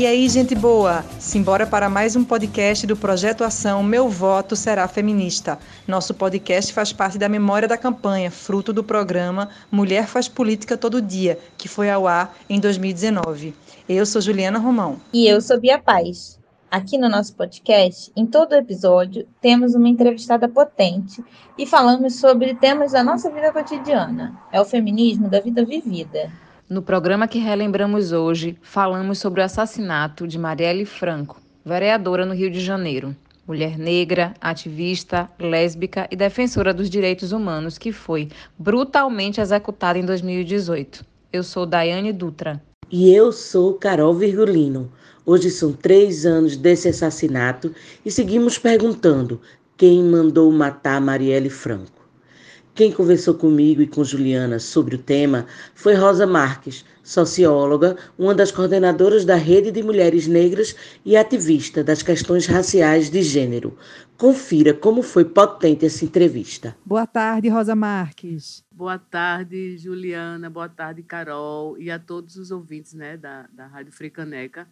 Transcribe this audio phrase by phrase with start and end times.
[0.00, 1.04] E aí, gente boa?
[1.18, 5.58] Simbora para mais um podcast do Projeto Ação Meu Voto Será Feminista.
[5.86, 11.02] Nosso podcast faz parte da memória da campanha, fruto do programa Mulher Faz Política Todo
[11.02, 13.54] Dia, que foi ao ar em 2019.
[13.86, 14.98] Eu sou Juliana Romão.
[15.12, 16.40] E eu sou Bia Paz.
[16.70, 21.22] Aqui no nosso podcast, em todo episódio, temos uma entrevistada potente
[21.58, 24.34] e falamos sobre temas da nossa vida cotidiana.
[24.50, 26.32] É o feminismo da vida vivida.
[26.70, 32.48] No programa que relembramos hoje, falamos sobre o assassinato de Marielle Franco, vereadora no Rio
[32.48, 33.12] de Janeiro,
[33.44, 41.04] mulher negra, ativista, lésbica e defensora dos direitos humanos que foi brutalmente executada em 2018.
[41.32, 42.62] Eu sou Daiane Dutra.
[42.88, 44.92] E eu sou Carol Virgulino.
[45.26, 47.74] Hoje são três anos desse assassinato
[48.06, 49.40] e seguimos perguntando
[49.76, 51.99] quem mandou matar Marielle Franco.
[52.80, 58.50] Quem conversou comigo e com Juliana sobre o tema foi Rosa Marques, socióloga, uma das
[58.50, 63.76] coordenadoras da Rede de Mulheres Negras e ativista das questões raciais de gênero.
[64.16, 66.74] Confira como foi potente essa entrevista.
[66.82, 68.64] Boa tarde, Rosa Marques.
[68.72, 70.48] Boa tarde, Juliana.
[70.48, 74.66] Boa tarde, Carol, e a todos os ouvintes né, da, da Rádio Fricaneca.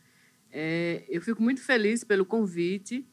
[0.50, 3.06] É, eu fico muito feliz pelo convite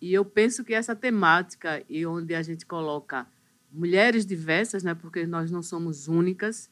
[0.00, 3.28] e eu penso que essa temática e onde a gente coloca
[3.72, 6.70] mulheres diversas, né, porque nós não somos únicas.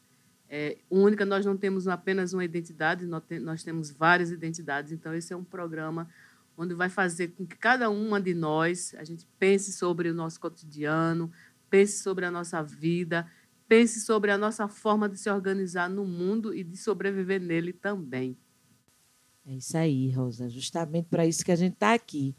[0.49, 4.93] É, única, nós não temos apenas uma identidade, nós, te, nós temos várias identidades.
[4.93, 6.09] Então, esse é um programa
[6.57, 10.41] onde vai fazer com que cada uma de nós a gente pense sobre o nosso
[10.41, 11.31] cotidiano,
[11.71, 13.31] pense sobre a nossa vida,
[13.69, 18.37] pense sobre a nossa forma de se organizar no mundo e de sobreviver nele também.
[19.47, 20.49] É isso aí, Rosa.
[20.49, 22.35] Justamente para isso que a gente está aqui.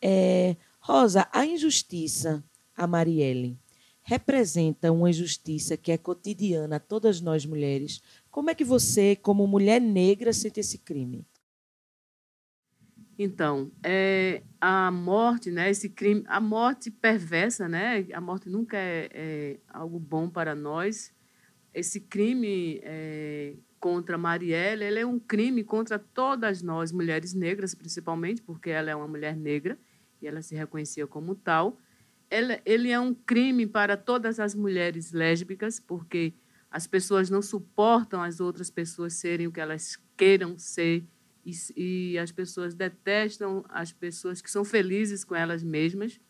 [0.00, 2.44] É, Rosa, a injustiça,
[2.76, 3.58] a Marielle,
[4.02, 8.02] representa uma injustiça que é cotidiana a todas nós mulheres.
[8.30, 11.26] Como é que você, como mulher negra, sente esse crime?
[13.22, 19.10] Então, é, a morte, né, esse crime, a morte perversa, né, a morte nunca é,
[19.12, 21.12] é algo bom para nós.
[21.74, 28.40] Esse crime é, contra Marielle, ele é um crime contra todas nós, mulheres negras, principalmente,
[28.40, 29.78] porque ela é uma mulher negra
[30.22, 31.78] e ela se reconhecia como tal
[32.30, 36.32] ele é um crime para todas as mulheres lésbicas, porque
[36.70, 41.04] as pessoas não suportam as outras pessoas serem o que elas queiram ser
[41.44, 41.52] e,
[42.12, 46.20] e, as pessoas detestam as pessoas que são felizes com elas mesmas.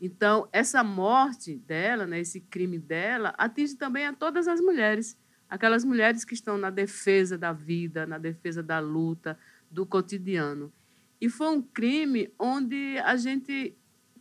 [0.00, 5.84] Então, essa morte dela, né, esse crime dela, atinge também a todas as mulheres, aquelas
[5.84, 9.38] mulheres que estão na defesa da vida, na defesa da luta,
[9.70, 10.72] do cotidiano.
[11.18, 13.74] E foi um crime onde a gente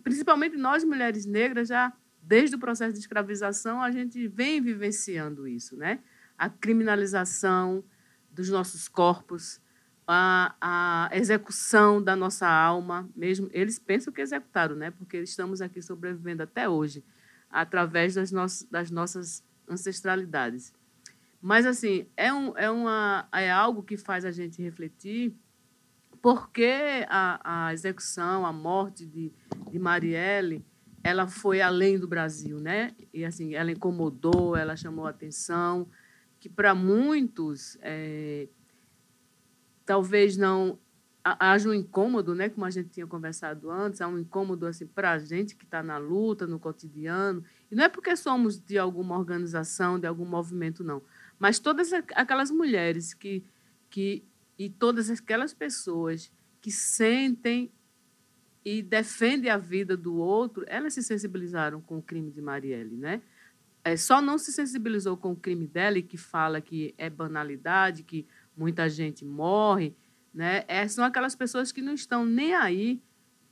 [0.05, 5.75] principalmente nós mulheres negras, já desde o processo de escravização, a gente vem vivenciando isso,
[5.75, 5.99] né?
[6.37, 7.83] A criminalização
[8.31, 9.59] dos nossos corpos,
[10.07, 14.91] a, a execução da nossa alma, mesmo eles pensam que executaram, né?
[14.91, 17.03] Porque estamos aqui sobrevivendo até hoje
[17.49, 20.71] através das, nossas, das nossas ancestralidades.
[21.41, 25.35] Mas assim é, um, é, uma, é algo que faz a gente refletir
[26.25, 29.31] porque a, a execução, a morte de,
[29.69, 30.65] de Marielle,
[31.03, 32.95] ela foi além do Brasil, né?
[33.13, 35.87] E assim, ela incomodou, ela chamou atenção,
[36.39, 38.47] que para muitos é,
[39.85, 40.79] talvez não
[41.23, 42.49] haja um incômodo, né?
[42.49, 45.83] Como a gente tinha conversado antes, há um incômodo assim para a gente que está
[45.83, 47.43] na luta, no cotidiano.
[47.69, 51.03] E não é porque somos de alguma organização, de algum movimento, não.
[51.37, 53.45] Mas todas aquelas mulheres que,
[53.91, 54.25] que
[54.57, 57.71] e todas aquelas pessoas que sentem
[58.63, 63.21] e defendem a vida do outro, elas se sensibilizaram com o crime de Marielle, né?
[63.83, 68.01] É, só não se sensibilizou com o crime dela e que fala que é banalidade,
[68.01, 68.27] que
[68.57, 69.95] muita gente morre,
[70.33, 70.63] né?
[70.67, 72.99] É, são aquelas pessoas que não estão nem aí,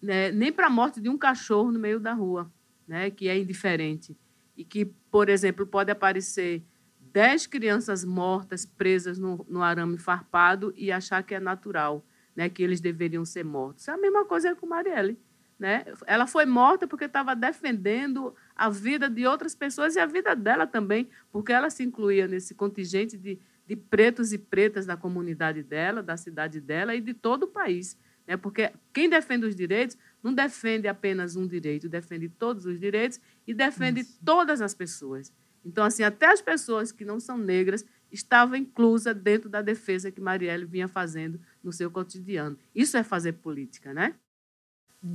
[0.01, 0.31] né?
[0.31, 2.51] nem para a morte de um cachorro no meio da rua,
[2.87, 3.11] né?
[3.11, 4.17] Que é indiferente
[4.57, 6.63] e que, por exemplo, pode aparecer
[7.13, 12.03] dez crianças mortas, presas no, no arame farpado e achar que é natural,
[12.35, 13.87] né, que eles deveriam ser mortos.
[13.87, 15.17] É a mesma coisa com Marielle.
[15.59, 15.85] Né?
[16.07, 20.65] Ela foi morta porque estava defendendo a vida de outras pessoas e a vida dela
[20.65, 26.01] também, porque ela se incluía nesse contingente de, de pretos e pretas da comunidade dela,
[26.01, 27.95] da cidade dela e de todo o país.
[28.25, 28.35] Né?
[28.35, 33.53] Porque quem defende os direitos não defende apenas um direito, defende todos os direitos e
[33.53, 34.19] defende Isso.
[34.25, 35.31] todas as pessoas.
[35.65, 40.21] Então, assim, até as pessoas que não são negras estavam inclusas dentro da defesa que
[40.21, 42.57] Marielle vinha fazendo no seu cotidiano.
[42.75, 44.13] Isso é fazer política, né?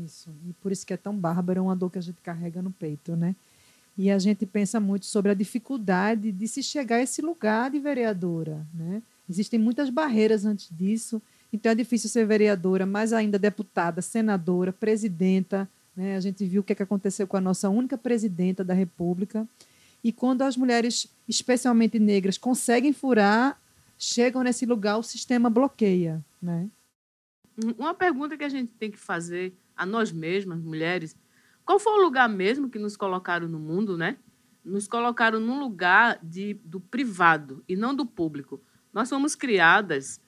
[0.04, 0.34] Isso.
[0.46, 2.70] E por isso que é tão bárbaro, é uma dor que a gente carrega no
[2.70, 3.34] peito, né?
[3.96, 7.78] E a gente pensa muito sobre a dificuldade de se chegar a esse lugar de
[7.78, 9.02] vereadora, né?
[9.28, 11.20] Existem muitas barreiras antes disso
[11.52, 15.68] Então é difícil ser vereadora, mais ainda deputada, senadora, presidenta.
[15.96, 16.16] Né?
[16.16, 19.46] A gente viu o que, é que aconteceu com a nossa única presidenta da República.
[20.08, 23.60] E quando as mulheres, especialmente negras, conseguem furar,
[23.98, 26.24] chegam nesse lugar, o sistema bloqueia.
[26.40, 26.70] Né?
[27.76, 31.14] Uma pergunta que a gente tem que fazer a nós mesmas, mulheres,
[31.62, 34.16] qual foi o lugar mesmo que nos colocaram no mundo, né?
[34.64, 38.62] Nos colocaram num lugar de, do privado e não do público.
[38.90, 40.22] Nós fomos criadas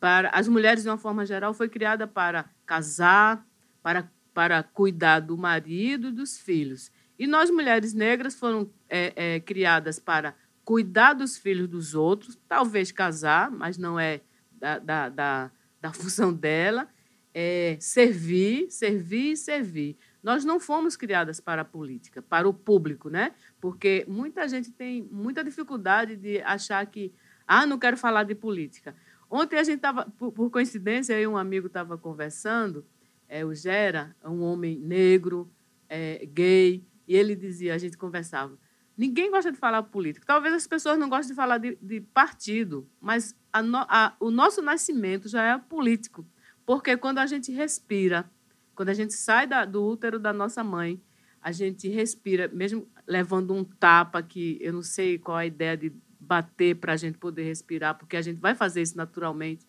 [0.00, 3.46] para as mulheres de uma forma geral foi criada para casar,
[3.82, 6.90] para para cuidar do marido e dos filhos.
[7.18, 10.34] E nós mulheres negras foram é, é, criadas para
[10.64, 14.20] cuidar dos filhos dos outros, talvez casar, mas não é
[14.52, 16.88] da, da, da, da função dela,
[17.32, 19.96] é servir, servir e servir.
[20.22, 23.32] Nós não fomos criadas para a política, para o público, né?
[23.60, 27.12] Porque muita gente tem muita dificuldade de achar que,
[27.46, 28.96] ah, não quero falar de política.
[29.30, 32.84] Ontem a gente estava, por, coincidência, aí um amigo estava conversando,
[33.28, 35.48] é, o Gera, um homem negro,
[35.88, 38.58] é, gay, e ele dizia, a gente conversava,
[38.96, 40.26] ninguém gosta de falar política.
[40.26, 44.30] Talvez as pessoas não gostem de falar de, de partido, mas a no, a, o
[44.30, 46.26] nosso nascimento já é político.
[46.64, 48.28] Porque quando a gente respira,
[48.74, 51.00] quando a gente sai da, do útero da nossa mãe,
[51.40, 55.92] a gente respira, mesmo levando um tapa que eu não sei qual a ideia de
[56.18, 59.64] bater para a gente poder respirar, porque a gente vai fazer isso naturalmente.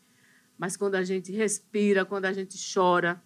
[0.58, 3.22] Mas quando a gente respira, quando a gente chora,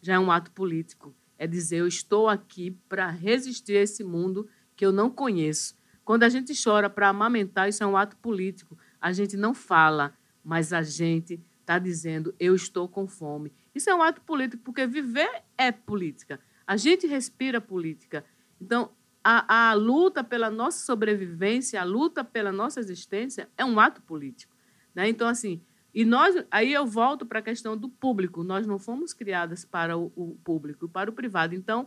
[0.00, 1.14] já é um ato político.
[1.42, 5.76] É dizer, eu estou aqui para resistir a esse mundo que eu não conheço.
[6.04, 8.78] Quando a gente chora para amamentar, isso é um ato político.
[9.00, 13.52] A gente não fala, mas a gente está dizendo, eu estou com fome.
[13.74, 16.38] Isso é um ato político, porque viver é política.
[16.64, 18.24] A gente respira política.
[18.60, 18.92] Então,
[19.24, 24.54] a, a luta pela nossa sobrevivência, a luta pela nossa existência é um ato político.
[24.94, 25.08] Né?
[25.08, 25.60] Então, assim,
[25.94, 28.42] e nós, aí eu volto para a questão do público.
[28.42, 31.54] Nós não fomos criadas para o, o público, para o privado.
[31.54, 31.86] Então,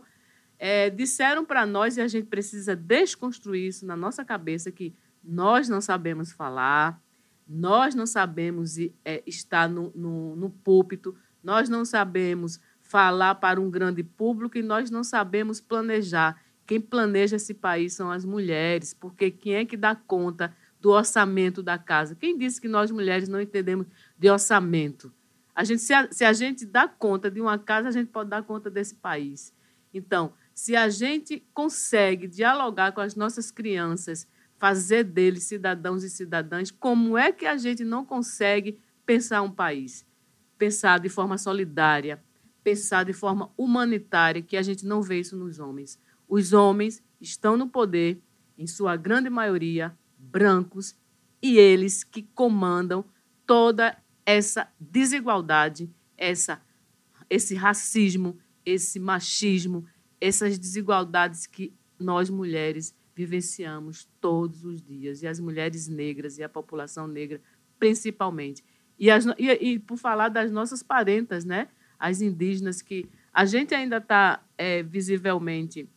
[0.58, 5.68] é, disseram para nós, e a gente precisa desconstruir isso na nossa cabeça, que nós
[5.68, 7.00] não sabemos falar,
[7.48, 13.68] nós não sabemos é, estar no, no, no púlpito, nós não sabemos falar para um
[13.68, 16.40] grande público e nós não sabemos planejar.
[16.64, 20.54] Quem planeja esse país são as mulheres, porque quem é que dá conta
[20.86, 22.14] do orçamento da casa?
[22.14, 25.12] Quem disse que nós mulheres não entendemos de orçamento?
[25.52, 28.30] A gente, se, a, se a gente dá conta de uma casa, a gente pode
[28.30, 29.52] dar conta desse país.
[29.92, 34.28] Então, se a gente consegue dialogar com as nossas crianças,
[34.58, 40.06] fazer deles cidadãos e cidadãs, como é que a gente não consegue pensar um país?
[40.56, 42.22] pensar de forma solidária,
[42.62, 46.00] pensar de forma humanitária, que a gente não vê isso nos homens.
[46.28, 48.20] Os homens estão no poder,
[48.56, 49.94] em sua grande maioria,
[50.36, 50.94] brancos,
[51.42, 53.02] e eles que comandam
[53.46, 53.96] toda
[54.26, 56.60] essa desigualdade, essa,
[57.30, 59.86] esse racismo, esse machismo,
[60.20, 66.50] essas desigualdades que nós mulheres vivenciamos todos os dias, e as mulheres negras e a
[66.50, 67.40] população negra
[67.78, 68.62] principalmente.
[68.98, 71.68] E, as, e, e, por falar das nossas parentas, né?
[71.98, 75.88] as indígenas, que a gente ainda está é, visivelmente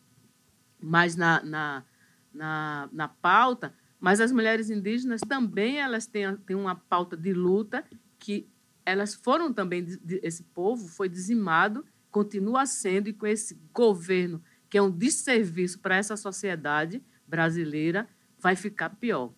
[0.80, 1.84] mais na, na,
[2.32, 7.84] na, na, pauta, mas as mulheres indígenas também elas têm, têm uma pauta de luta
[8.18, 8.48] que
[8.84, 9.86] elas foram também,
[10.22, 15.96] esse povo foi dizimado, continua sendo, e com esse governo, que é um desserviço para
[15.96, 19.32] essa sociedade brasileira, vai ficar pior.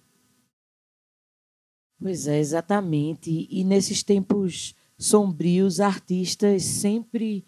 [2.00, 3.46] Pois é, exatamente.
[3.50, 7.44] E nesses tempos sombrios, artistas sempre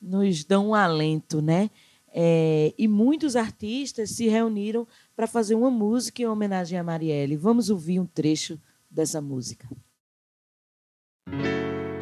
[0.00, 1.70] nos dão um alento, né?
[2.08, 7.36] É, e muitos artistas se reuniram para fazer uma música em homenagem a Marielle.
[7.36, 9.66] Vamos ouvir um trecho dessa música.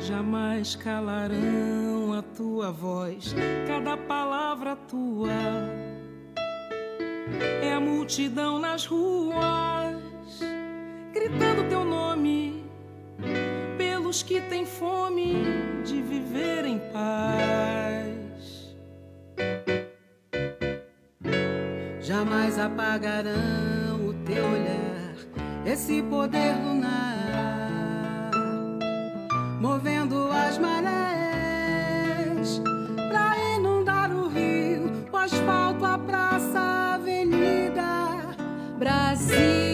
[0.01, 3.33] Jamais calarão a tua voz,
[3.67, 5.31] cada palavra tua
[7.63, 10.05] é a multidão nas ruas
[11.15, 12.65] gritando teu nome
[13.79, 15.37] pelos que têm fome
[15.85, 18.24] de viver em paz.
[22.25, 25.15] Jamais apagarão o teu olhar,
[25.67, 28.31] esse poder lunar,
[29.61, 31.03] movendo as marés
[33.11, 37.83] pra inundar o rio, o asfalto, a praça, a avenida.
[38.79, 39.74] Brasil.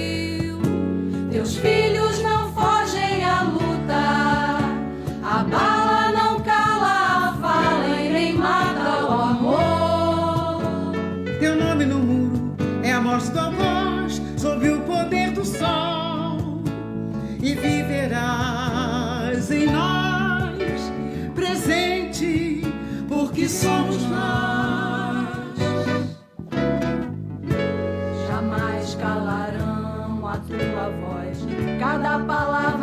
[31.81, 32.80] Cada palavra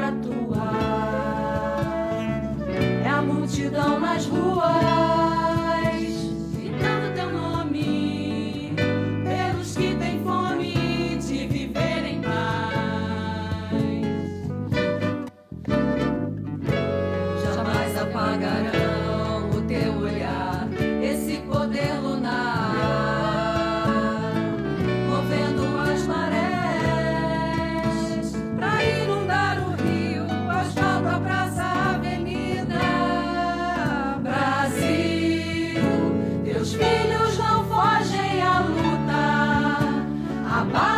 [40.74, 40.97] forte,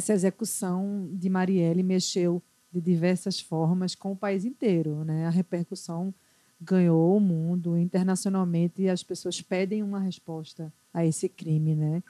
[0.00, 2.42] Essa execução de Marielle mexeu
[2.72, 5.26] de diversas formas com o país inteiro, né?
[5.26, 6.14] A repercussão
[6.58, 12.02] ganhou o mundo internacionalmente e as pessoas pedem uma resposta a esse crime, né?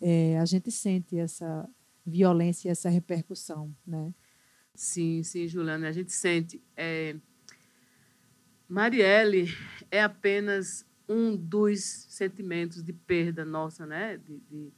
[0.00, 1.68] É, a gente sente essa
[2.06, 4.14] violência e essa repercussão, né?
[4.74, 6.62] Sim, sim, Juliana, a gente sente.
[6.74, 7.16] É...
[8.66, 9.46] Marielle
[9.90, 14.16] é apenas um dos sentimentos de perda nossa, né?
[14.16, 14.72] De, de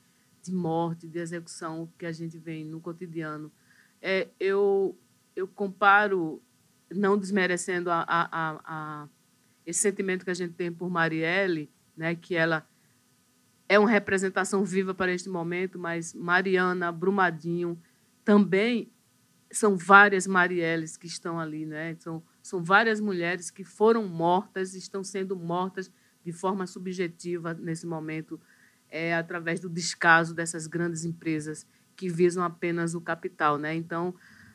[0.48, 3.52] de morte, de execução que a gente vê no cotidiano.
[4.00, 4.98] É, eu,
[5.34, 6.42] eu comparo,
[6.90, 9.08] não desmerecendo a, a, a, a,
[9.66, 12.66] esse sentimento que a gente tem por Marielle, né, que ela
[13.68, 17.78] é uma representação viva para este momento, mas Mariana, Brumadinho,
[18.24, 18.90] também
[19.50, 21.94] são várias Marielles que estão ali, né?
[21.98, 25.90] São, são várias mulheres que foram mortas, estão sendo mortas
[26.24, 28.40] de forma subjetiva nesse momento
[28.90, 31.66] é, através do descaso dessas grandes empresas
[31.96, 33.58] que visam apenas o capital.
[33.58, 33.74] Né?
[33.74, 34.14] Então,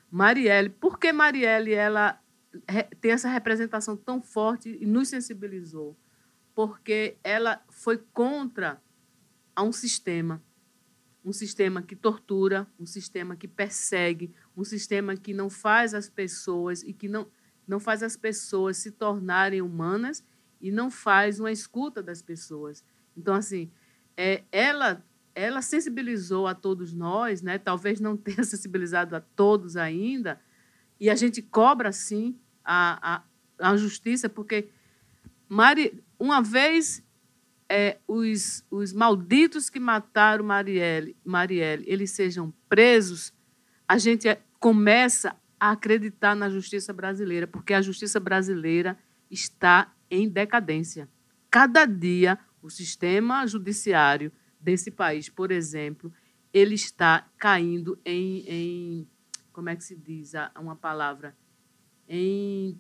[0.09, 2.19] Marielle, por que Marielle ela
[3.01, 5.97] tem essa representação tão forte e nos sensibilizou?
[6.55, 8.81] Porque ela foi contra
[9.55, 10.41] a um sistema,
[11.25, 16.83] um sistema que tortura, um sistema que persegue, um sistema que não faz as pessoas
[16.83, 17.27] e que não,
[17.67, 20.23] não faz as pessoas se tornarem humanas
[20.61, 22.83] e não faz uma escuta das pessoas.
[23.17, 23.71] Então, assim,
[24.17, 25.03] é, ela
[25.35, 27.57] ela sensibilizou a todos nós, né?
[27.57, 30.39] talvez não tenha sensibilizado a todos ainda,
[30.99, 33.23] e a gente cobra, sim, a,
[33.59, 34.69] a, a justiça, porque
[35.49, 37.03] Mari, uma vez
[37.67, 43.33] é, os, os malditos que mataram Marielle, Marielle, eles sejam presos,
[43.87, 48.97] a gente é, começa a acreditar na justiça brasileira, porque a justiça brasileira
[49.29, 51.09] está em decadência.
[51.49, 56.11] Cada dia o sistema judiciário desse país, por exemplo,
[56.53, 59.07] ele está caindo em, em
[59.51, 61.35] como é que se diz uma palavra?
[62.07, 62.79] Em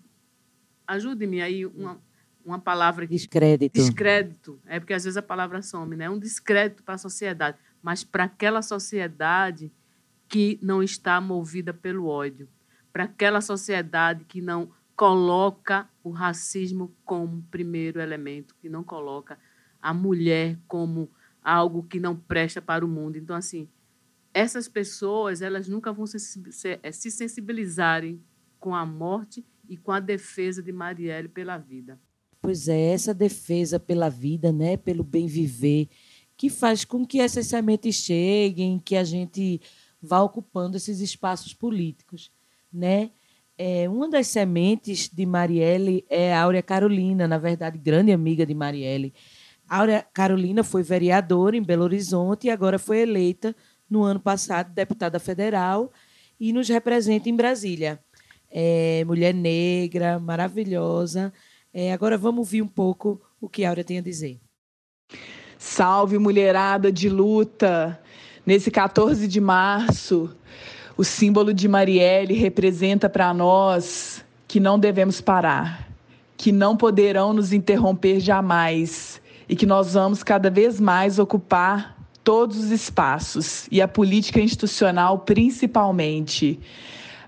[0.87, 2.01] ajude-me aí uma,
[2.45, 3.73] uma palavra que descrédito.
[3.73, 4.59] Descrédito.
[4.65, 6.05] É porque às vezes a palavra some, né?
[6.05, 9.71] É um descrédito para a sociedade, mas para aquela sociedade
[10.29, 12.47] que não está movida pelo ódio,
[12.91, 19.37] para aquela sociedade que não coloca o racismo como primeiro elemento, que não coloca
[19.83, 21.11] a mulher como
[21.43, 23.17] algo que não presta para o mundo.
[23.17, 23.67] Então, assim,
[24.33, 28.23] essas pessoas elas nunca vão eh, se sensibilizarem
[28.59, 31.99] com a morte e com a defesa de Marielle pela vida.
[32.41, 35.89] Pois é, essa defesa pela vida, né, pelo bem viver,
[36.37, 39.61] que faz com que essas sementes cheguem, que a gente
[40.01, 42.31] vá ocupando esses espaços políticos,
[42.71, 43.11] né?
[43.57, 48.53] É, uma das sementes de Marielle é a Áurea Carolina, na verdade, grande amiga de
[48.53, 49.13] Marielle.
[49.73, 53.55] Áurea Carolina foi vereadora em Belo Horizonte e agora foi eleita
[53.89, 55.91] no ano passado deputada federal
[56.39, 57.99] e nos representa em Brasília.
[58.51, 61.33] É, mulher negra, maravilhosa.
[61.73, 64.39] É, agora vamos ouvir um pouco o que Áurea tem a dizer.
[65.57, 67.99] Salve, mulherada de luta!
[68.45, 70.29] Nesse 14 de março,
[70.95, 75.91] o símbolo de Marielle representa para nós que não devemos parar,
[76.37, 79.22] que não poderão nos interromper jamais
[79.53, 85.19] e que nós vamos cada vez mais ocupar todos os espaços e a política institucional
[85.19, 86.59] principalmente.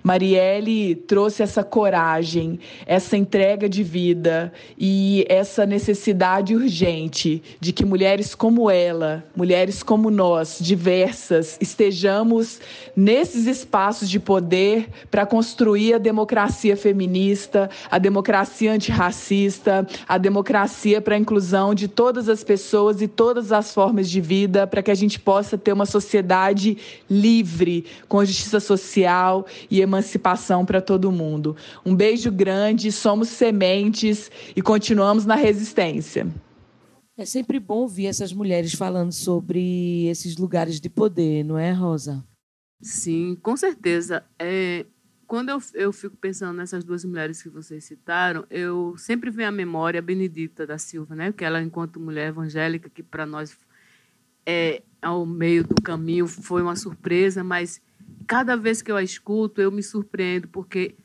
[0.05, 8.35] Marielle trouxe essa coragem, essa entrega de vida e essa necessidade urgente de que mulheres
[8.35, 12.59] como ela, mulheres como nós, diversas, estejamos
[12.95, 21.15] nesses espaços de poder para construir a democracia feminista, a democracia antirracista, a democracia para
[21.15, 24.95] a inclusão de todas as pessoas e todas as formas de vida, para que a
[24.95, 26.77] gente possa ter uma sociedade
[27.09, 31.55] livre, com justiça social e emancipação emancipação para todo mundo.
[31.85, 36.27] Um beijo grande, somos sementes e continuamos na resistência.
[37.17, 42.23] É sempre bom ouvir essas mulheres falando sobre esses lugares de poder, não é, Rosa?
[42.81, 44.23] Sim, com certeza.
[44.37, 44.85] É,
[45.25, 49.51] quando eu, eu fico pensando nessas duas mulheres que vocês citaram, eu sempre venho à
[49.51, 51.31] memória a Benedita da Silva, né?
[51.31, 53.57] que ela, enquanto mulher evangélica, que para nós
[54.45, 57.81] é ao meio do caminho foi uma surpresa, mas
[58.27, 60.95] cada vez que eu a escuto, eu me surpreendo, porque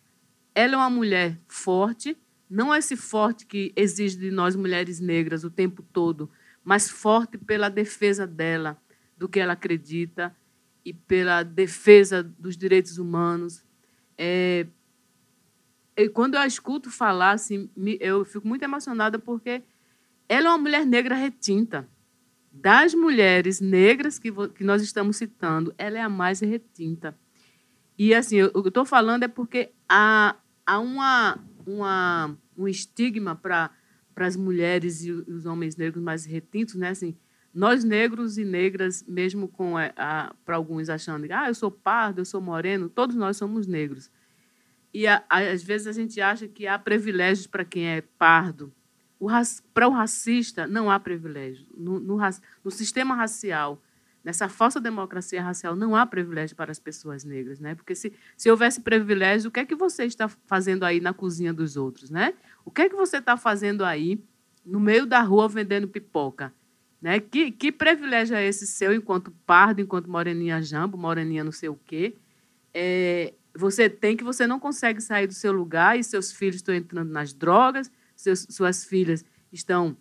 [0.55, 2.17] ela é uma mulher forte,
[2.49, 6.31] não é esse forte que exige de nós mulheres negras o tempo todo,
[6.65, 8.81] mas forte pela defesa dela,
[9.17, 10.35] do que ela acredita
[10.85, 13.65] e pela defesa dos direitos humanos.
[14.17, 14.67] É,
[15.97, 19.63] e quando eu a escuto falar, assim, eu fico muito emocionada porque
[20.29, 21.89] ela é uma mulher negra retinta
[22.51, 27.17] das mulheres negras que, que nós estamos citando, ela é a mais retinta.
[27.97, 30.37] E assim, o que eu estou falando é porque há,
[30.67, 33.71] há uma, uma, um estigma para
[34.17, 36.89] as mulheres e os homens negros mais retintos, né?
[36.89, 37.17] Assim,
[37.53, 39.75] nós negros e negras, mesmo com
[40.45, 44.11] para alguns achando, ah, eu sou pardo, eu sou moreno, todos nós somos negros.
[44.93, 48.73] E a, a, às vezes a gente acha que há privilégios para quem é pardo,
[49.75, 51.67] para o racista, não há privilégio.
[51.77, 52.19] No, no,
[52.65, 53.83] no, sistema racial,
[54.25, 57.61] nessa falsa democracia racial, não há privilégio para as pessoas negras.
[57.61, 57.75] Né?
[57.75, 61.53] Porque se, se houvesse privilégio, o que é que você está fazendo aí na cozinha
[61.53, 62.11] dos outros?
[62.11, 62.33] Né?
[62.65, 64.23] O que é que você está fazendo aí
[64.65, 66.53] no meio da rua vendendo pipoca?
[67.01, 67.21] Né?
[67.21, 71.79] Que, que privilégio é esse seu enquanto pardo, enquanto moreninha jambo, moreninha não sei o
[71.85, 72.17] quê?
[72.73, 76.75] É, você tem que você não consegue sair do seu lugar e seus filhos estão
[76.75, 79.97] entrando nas drogas, seus, suas filhas estão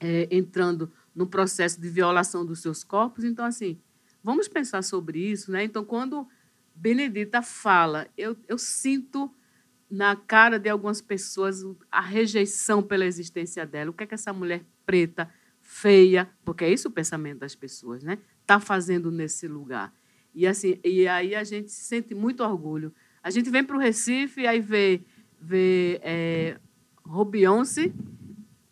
[0.00, 3.24] é, entrando no processo de violação dos seus corpos.
[3.24, 3.80] Então, assim,
[4.22, 5.50] vamos pensar sobre isso.
[5.50, 5.64] Né?
[5.64, 6.28] Então, quando
[6.74, 9.30] Benedita fala, eu, eu sinto
[9.90, 13.90] na cara de algumas pessoas a rejeição pela existência dela.
[13.90, 18.02] O que é que essa mulher preta, feia, porque é isso o pensamento das pessoas,
[18.02, 18.18] né?
[18.40, 19.92] Está fazendo nesse lugar.
[20.34, 22.94] E assim, e aí a gente sente muito orgulho.
[23.22, 25.02] A gente vem para o Recife e aí vê,
[25.40, 26.58] vê é,
[27.08, 27.92] Robionce,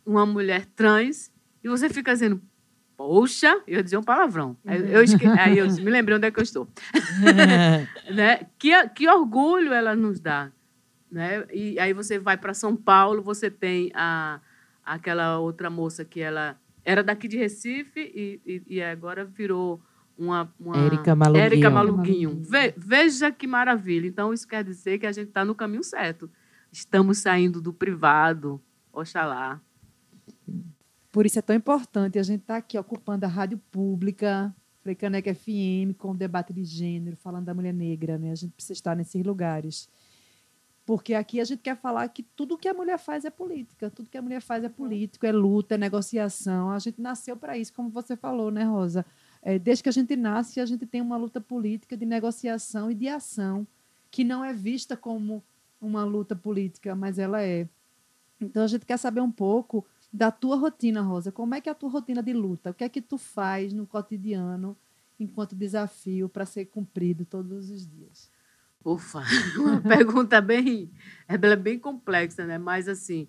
[0.05, 1.33] uma mulher trans,
[1.65, 2.41] e você fica dizendo,
[2.97, 4.57] poxa, eu dizia um palavrão.
[4.65, 5.27] Aí eu, esque...
[5.39, 6.69] aí eu me lembrei onde é que eu estou.
[8.15, 8.47] né?
[8.59, 10.51] que, que orgulho ela nos dá.
[11.11, 11.45] Né?
[11.53, 14.41] E aí você vai para São Paulo, você tem a,
[14.85, 19.81] aquela outra moça que ela era daqui de Recife e, e, e agora virou
[20.17, 21.45] uma, uma Érica Maluguinho.
[21.45, 22.43] Érica Maluguinho.
[22.43, 24.07] Ve, veja que maravilha.
[24.07, 26.31] Então, isso quer dizer que a gente está no caminho certo.
[26.73, 28.61] Estamos saindo do privado,
[28.93, 29.61] oxalá.
[31.11, 35.35] Por isso é tão importante a gente estar tá aqui ocupando a rádio pública, Freicaneca
[35.35, 38.19] FM, com o debate de gênero, falando da mulher negra.
[38.19, 38.31] Né?
[38.31, 39.89] A gente precisa estar nesses lugares.
[40.85, 44.09] Porque aqui a gente quer falar que tudo que a mulher faz é política, tudo
[44.09, 46.71] que a mulher faz é político, é luta, é negociação.
[46.71, 49.05] A gente nasceu para isso, como você falou, né, Rosa?
[49.43, 52.95] É, desde que a gente nasce, a gente tem uma luta política de negociação e
[52.95, 53.67] de ação,
[54.13, 55.43] que não é vista como
[55.81, 57.69] uma luta política, mas ela é.
[58.41, 61.33] Então a gente quer saber um pouco da tua rotina, Rosa.
[61.33, 62.71] Como é que é a tua rotina de luta?
[62.71, 64.77] O que é que tu faz no cotidiano
[65.19, 68.31] enquanto desafio para ser cumprido todos os dias?
[68.85, 69.23] Ufa,
[69.59, 70.91] uma pergunta bem,
[71.29, 72.57] é bem complexa, né?
[72.57, 73.27] Mas assim,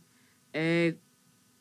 [0.54, 0.96] é,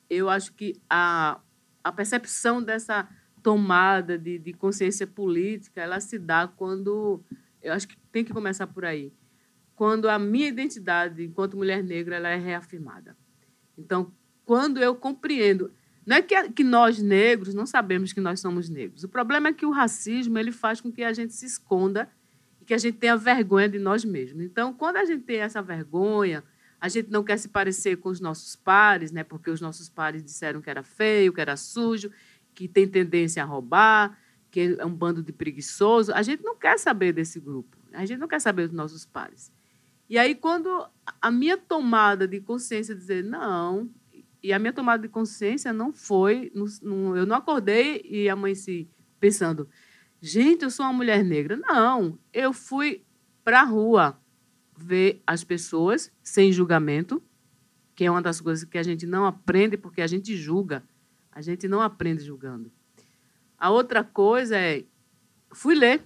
[0.09, 1.41] eu acho que a,
[1.83, 3.09] a percepção dessa
[3.43, 7.23] tomada de, de consciência política, ela se dá quando,
[7.63, 9.13] eu acho que tem que começar por aí
[9.77, 13.17] quando a minha identidade enquanto mulher negra ela é reafirmada.
[13.79, 14.11] Então,
[14.45, 15.71] quando eu compreendo,
[16.05, 19.05] não é que, que nós negros não sabemos que nós somos negros.
[19.05, 22.09] O problema é que o racismo ele faz com que a gente se esconda
[22.61, 24.43] e que a gente tenha vergonha de nós mesmos.
[24.45, 26.43] Então, quando a gente tem essa vergonha,
[26.81, 29.25] a gente não quer se parecer com os nossos pares, né?
[29.25, 32.11] Porque os nossos pares disseram que era feio, que era sujo,
[32.55, 34.19] que tem tendência a roubar,
[34.51, 36.13] que é um bando de preguiçoso.
[36.15, 37.77] A gente não quer saber desse grupo.
[37.93, 39.53] A gente não quer saber dos nossos pares.
[40.09, 40.89] E aí, quando
[41.21, 43.91] a minha tomada de consciência dizer não,
[44.43, 48.89] e a minha tomada de consciência não foi, eu não acordei e amanheci
[49.19, 49.69] pensando,
[50.21, 51.57] gente, eu sou uma mulher negra.
[51.57, 53.05] Não, eu fui
[53.43, 54.21] para a rua
[54.77, 57.23] ver as pessoas sem julgamento,
[57.95, 60.85] que é uma das coisas que a gente não aprende porque a gente julga.
[61.33, 62.71] A gente não aprende julgando.
[63.59, 64.85] A outra coisa é
[65.53, 66.03] fui ler,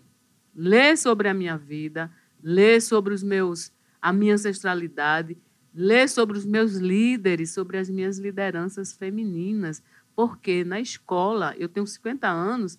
[0.54, 2.10] ler sobre a minha vida,
[2.42, 5.36] ler sobre os meus a minha ancestralidade,
[5.74, 9.82] ler sobre os meus líderes, sobre as minhas lideranças femininas,
[10.14, 12.78] porque na escola eu tenho 50 anos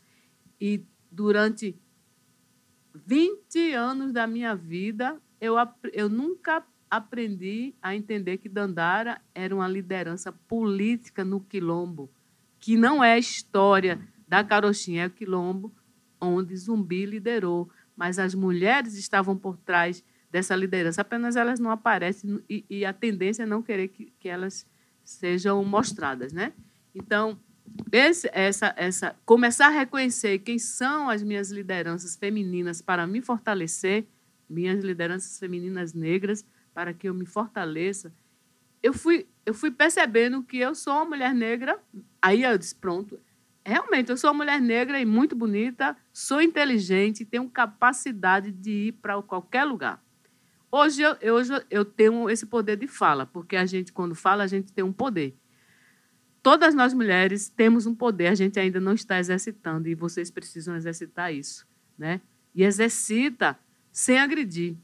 [0.60, 1.76] e durante
[2.94, 5.56] 20 anos da minha vida eu,
[5.94, 12.10] eu nunca aprendi a entender que Dandara era uma liderança política no quilombo,
[12.60, 15.74] que não é a história da carochinha, é o quilombo
[16.20, 22.42] onde Zumbi liderou, mas as mulheres estavam por trás dessa liderança, apenas elas não aparecem
[22.50, 24.66] e, e a tendência é não querer que, que elas
[25.04, 26.54] sejam mostradas, né?
[26.96, 27.38] Então,
[27.92, 34.06] esse, essa, essa, começar a reconhecer quem são as minhas lideranças femininas para me fortalecer
[34.50, 38.14] minhas lideranças femininas negras para que eu me fortaleça,
[38.82, 41.80] eu fui, eu fui percebendo que eu sou uma mulher negra.
[42.22, 43.20] Aí eu disse: pronto,
[43.64, 48.92] realmente eu sou uma mulher negra e muito bonita, sou inteligente, tenho capacidade de ir
[48.94, 50.02] para qualquer lugar.
[50.72, 54.48] Hoje eu, hoje eu tenho esse poder de fala, porque a gente, quando fala, a
[54.48, 55.36] gente tem um poder.
[56.42, 60.76] Todas nós mulheres temos um poder, a gente ainda não está exercitando e vocês precisam
[60.76, 62.22] exercitar isso, né?
[62.56, 63.60] E exercita
[63.92, 64.78] sem agredir.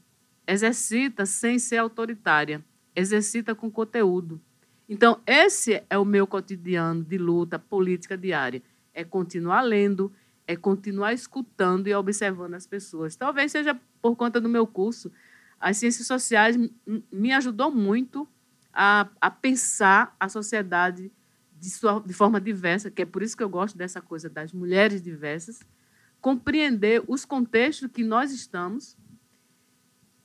[0.46, 2.62] Exercita sem ser autoritária.
[2.94, 4.40] Exercita com conteúdo.
[4.88, 8.62] Então, esse é o meu cotidiano de luta política diária.
[8.94, 10.12] É continuar lendo,
[10.46, 13.16] é continuar escutando e observando as pessoas.
[13.16, 15.10] Talvez seja por conta do meu curso.
[15.60, 16.56] As ciências sociais
[17.10, 18.28] me ajudou muito
[18.72, 21.10] a, a pensar a sociedade
[21.58, 24.52] de, sua, de forma diversa, que é por isso que eu gosto dessa coisa das
[24.52, 25.60] mulheres diversas,
[26.20, 28.96] compreender os contextos que nós estamos.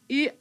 [0.09, 0.31] E,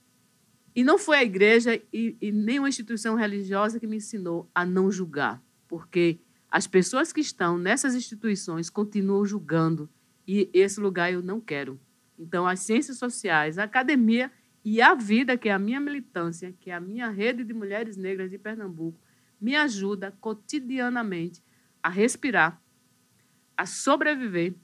[0.75, 4.91] e não foi a igreja e, e nenhuma instituição religiosa que me ensinou a não
[4.91, 6.19] julgar, porque
[6.51, 9.89] as pessoas que estão nessas instituições continuam julgando
[10.29, 11.81] e esse lugar eu não quero.
[12.19, 14.31] Então, as ciências sociais, a academia
[14.65, 17.97] e a vida, que é a minha militância, que é a minha rede de mulheres
[17.97, 18.99] negras de Pernambuco,
[19.41, 21.43] me ajuda cotidianamente
[21.83, 22.63] a respirar,
[23.57, 24.55] a sobreviver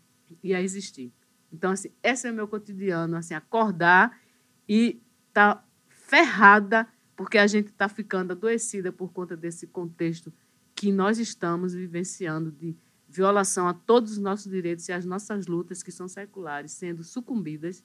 [0.42, 1.12] e a existir.
[1.52, 4.20] Então, assim, esse é o meu cotidiano, assim, acordar
[4.68, 5.00] e
[5.32, 10.32] tá ferrada porque a gente está ficando adoecida por conta desse contexto
[10.72, 12.76] que nós estamos vivenciando de
[13.08, 17.82] violação a todos os nossos direitos e as nossas lutas que são seculares sendo sucumbidas.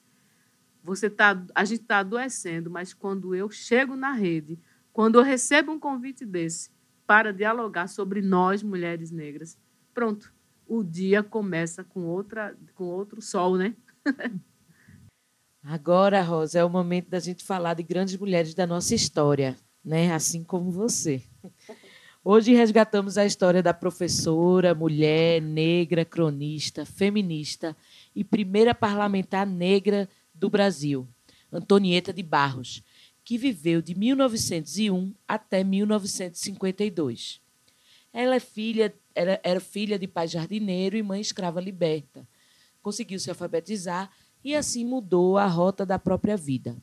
[0.84, 4.58] Você tá, a gente está adoecendo, mas quando eu chego na rede,
[4.92, 6.70] quando eu recebo um convite desse
[7.06, 9.58] para dialogar sobre nós, mulheres negras,
[9.94, 10.32] pronto,
[10.66, 13.74] o dia começa com outra com outro sol, né?
[15.62, 20.12] Agora, Rosa, é o momento da gente falar de grandes mulheres da nossa história, né?
[20.12, 21.22] Assim como você.
[22.22, 27.74] Hoje resgatamos a história da professora, mulher, negra, cronista, feminista
[28.14, 31.08] e primeira parlamentar negra do Brasil,
[31.52, 32.82] Antonieta de Barros,
[33.24, 37.40] que viveu de 1901 até 1952.
[38.12, 42.26] Ela é filha era, era filha de pai jardineiro e mãe escrava liberta.
[42.82, 44.10] Conseguiu se alfabetizar
[44.42, 46.76] e assim mudou a rota da própria vida.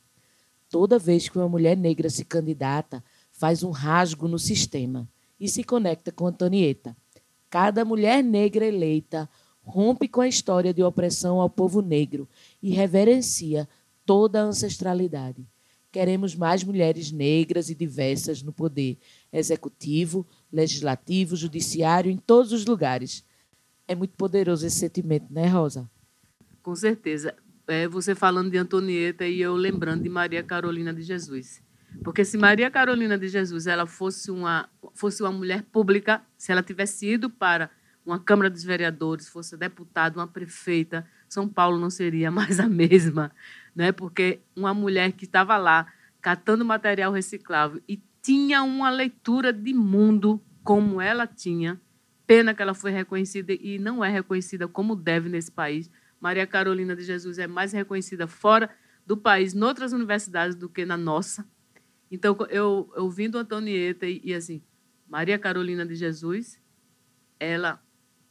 [0.68, 5.06] Toda vez que uma mulher negra se candidata, faz um rasgo no sistema
[5.38, 6.96] e se conecta com Antonieta.
[7.50, 9.28] Cada mulher negra eleita
[9.62, 12.28] rompe com a história de opressão ao povo negro
[12.62, 13.68] e reverencia
[14.06, 15.46] toda a ancestralidade.
[15.90, 18.98] Queremos mais mulheres negras e diversas no poder
[19.32, 23.24] executivo, legislativo, judiciário, em todos os lugares.
[23.86, 25.90] É muito poderoso esse sentimento, né, Rosa?
[26.62, 27.34] Com certeza.
[27.66, 31.62] É, você falando de Antonieta e eu lembrando de Maria Carolina de Jesus.
[32.02, 36.62] Porque se Maria Carolina de Jesus ela fosse uma, fosse uma mulher pública, se ela
[36.62, 37.70] tivesse ido para
[38.04, 43.32] uma Câmara dos Vereadores, fosse deputada, uma prefeita, São Paulo não seria mais a mesma,
[43.74, 43.90] né?
[43.90, 45.86] porque uma mulher que estava lá
[46.20, 51.80] catando material reciclável e tinha uma leitura de mundo como ela tinha.
[52.26, 55.90] Pena que ela foi reconhecida e não é reconhecida como deve nesse país.
[56.20, 58.70] Maria Carolina de Jesus é mais reconhecida fora
[59.04, 61.44] do país, noutras universidades, do que na nossa.
[62.10, 64.62] Então, eu ouvindo Antonieta e, e assim,
[65.08, 66.60] Maria Carolina de Jesus,
[67.40, 67.82] ela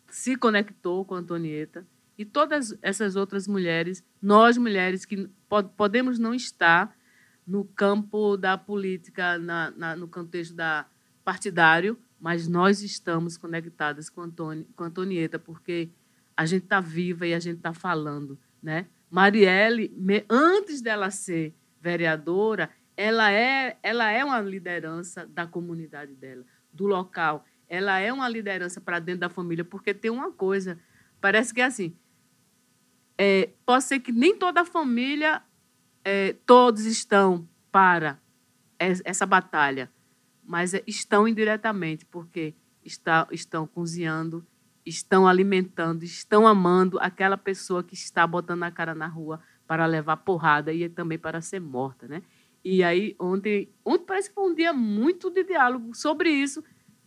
[0.07, 1.85] se conectou com Antonieta
[2.21, 5.27] e todas essas outras mulheres, nós mulheres que
[5.75, 6.95] podemos não estar
[7.47, 10.85] no campo da política, na, na, no contexto da
[11.25, 15.89] partidário, mas nós estamos conectadas com, Antoni, com Antonieta, porque
[16.37, 18.37] a gente está viva e a gente está falando.
[18.61, 18.85] Né?
[19.09, 19.91] Marielle,
[20.29, 27.43] antes dela ser vereadora, ela é, ela é uma liderança da comunidade dela, do local.
[27.67, 30.77] Ela é uma liderança para dentro da família, porque tem uma coisa,
[31.19, 31.95] parece que é assim,
[33.23, 35.43] é, pode ser que nem toda a família,
[36.03, 38.19] é, todos estão para
[38.79, 39.91] essa batalha,
[40.43, 44.43] mas é, estão indiretamente, porque está, estão cozinhando,
[44.83, 50.17] estão alimentando, estão amando aquela pessoa que está botando a cara na rua para levar
[50.17, 52.23] porrada e também para ser morta, né?
[52.65, 56.63] E aí ontem, ontem parece que foi um dia muito de diálogo sobre isso.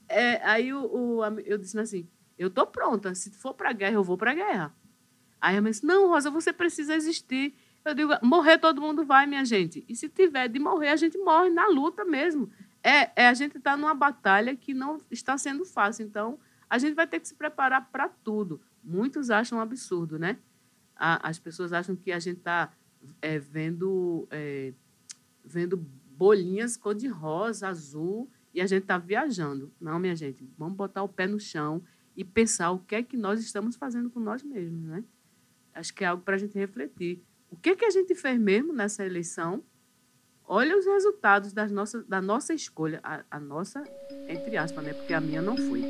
[0.08, 4.04] É, aí o, o, eu disse assim, eu tô pronta, se for para guerra eu
[4.04, 4.72] vou para guerra.
[5.44, 7.54] Aí a minha disse, não, Rosa, você precisa existir.
[7.84, 9.84] Eu digo, morrer todo mundo vai, minha gente.
[9.86, 12.50] E se tiver de morrer, a gente morre na luta mesmo
[12.84, 16.04] é, é a gente está numa batalha que não está sendo fácil.
[16.04, 18.60] Então, a gente vai ter que se preparar para tudo.
[18.82, 20.36] Muitos acham absurdo, né?
[20.94, 22.70] A, as pessoas acham que a gente está
[23.22, 24.74] é, vendo, é,
[25.42, 29.72] vendo bolinhas cor-de-rosa, azul, e a gente está viajando.
[29.80, 31.82] Não, minha gente, vamos botar o pé no chão
[32.14, 35.02] e pensar o que é que nós estamos fazendo com nós mesmos, né?
[35.74, 37.22] Acho que é algo para a gente refletir.
[37.50, 39.62] O que é que a gente fez mesmo nessa eleição
[40.46, 43.82] Olha os resultados das nossas, da nossa escolha, a, a nossa,
[44.28, 44.92] entre aspas, né?
[44.92, 45.82] Porque a minha não foi.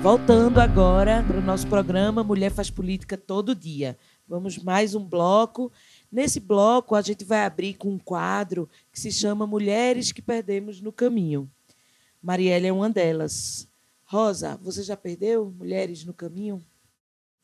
[0.00, 3.98] Voltando agora para o nosso programa Mulher Faz Política Todo Dia.
[4.30, 5.72] Vamos mais um bloco.
[6.10, 10.80] Nesse bloco, a gente vai abrir com um quadro que se chama Mulheres que Perdemos
[10.80, 11.50] no Caminho.
[12.22, 13.68] Marielle é uma delas.
[14.04, 16.64] Rosa, você já perdeu mulheres no caminho?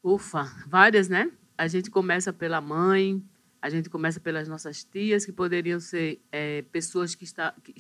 [0.00, 1.28] Ufa, várias, né?
[1.58, 3.20] A gente começa pela mãe,
[3.60, 7.74] a gente começa pelas nossas tias, que poderiam ser é, pessoas que, está, que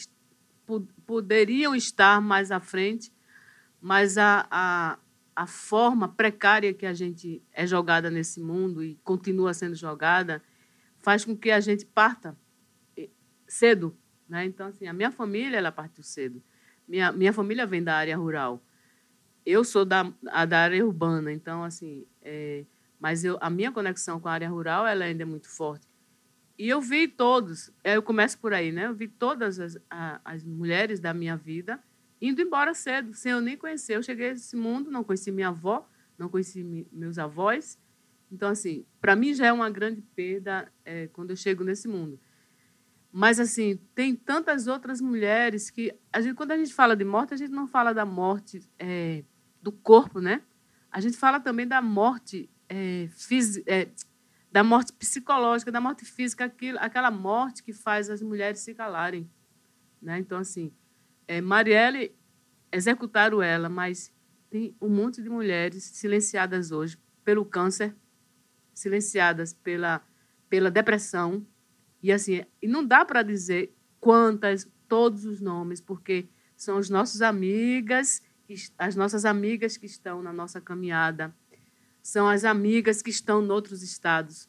[1.06, 3.12] poderiam estar mais à frente,
[3.80, 4.98] mas a, a,
[5.36, 10.42] a forma precária que a gente é jogada nesse mundo e continua sendo jogada
[10.98, 12.36] faz com que a gente parta
[13.46, 13.96] cedo.
[14.28, 14.46] Né?
[14.46, 16.42] Então, assim, a minha família ela partiu cedo.
[16.88, 18.62] Minha, minha família vem da área rural
[19.46, 20.12] eu sou da,
[20.48, 22.64] da área urbana, então, assim, é,
[22.98, 25.86] mas eu, a minha conexão com a área rural ela ainda é muito forte.
[26.58, 28.86] E eu vi todos, eu começo por aí, né?
[28.86, 29.78] Eu vi todas as,
[30.24, 31.78] as mulheres da minha vida
[32.20, 33.96] indo embora cedo, sem eu nem conhecer.
[33.96, 37.78] Eu cheguei a esse mundo, não conheci minha avó, não conheci meus avós.
[38.30, 42.18] Então, assim, para mim já é uma grande perda é, quando eu chego nesse mundo.
[43.12, 47.32] Mas, assim, tem tantas outras mulheres que, a gente, quando a gente fala de morte,
[47.32, 49.24] a gente não fala da morte é,
[49.62, 50.42] do corpo, né?
[50.90, 53.08] A gente fala também da morte é,
[53.66, 53.88] é,
[54.50, 59.30] da morte psicológica, da morte física, aquilo, aquela morte que faz as mulheres se calarem,
[60.00, 60.18] né?
[60.18, 60.72] Então assim,
[61.26, 62.14] é, Marielle
[62.72, 64.12] executaram ela, mas
[64.50, 67.94] tem um monte de mulheres silenciadas hoje pelo câncer,
[68.72, 70.02] silenciadas pela
[70.48, 71.44] pela depressão
[72.00, 77.20] e assim, e não dá para dizer quantas, todos os nomes, porque são as nossas
[77.20, 78.22] amigas
[78.78, 81.34] as nossas amigas que estão na nossa caminhada,
[82.02, 84.48] são as amigas que estão em outros estados.